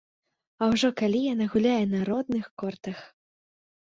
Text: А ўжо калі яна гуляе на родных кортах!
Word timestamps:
А 0.61 0.67
ўжо 0.71 0.89
калі 1.01 1.19
яна 1.33 1.45
гуляе 1.55 1.83
на 1.93 2.01
родных 2.09 2.47
кортах! 2.61 2.97